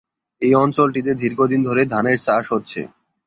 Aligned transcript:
এই 0.41 0.53
অঞ্চলটিতে 0.55 1.11
দীর্ঘদিন 1.21 1.59
ধরে 1.63 1.81
ধানের 1.93 2.17
চাষ 2.19 2.43
হচ্ছে। 2.53 2.81